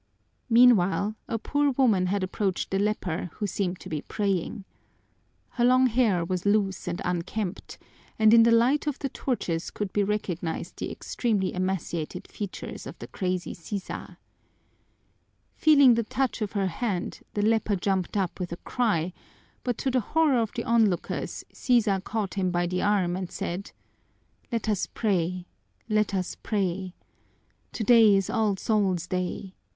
[0.49, 4.65] Meanwhile, a poor woman had approached the leper, who seemed to be praying.
[5.49, 7.77] Her long hair was loose and unkempt,
[8.17, 12.97] and in the light of the torches could be recognized the extremely emaciated features of
[12.97, 14.17] the crazy Sisa.
[15.55, 19.13] Feeling the touch of her hand, the leper jumped up with a cry,
[19.63, 23.71] but to the horror of the onlooker's Sisa caught him by the arm and said:
[24.51, 25.45] "Let us pray,
[25.87, 26.95] let us pray!
[27.71, 29.53] Today is All Souls' day!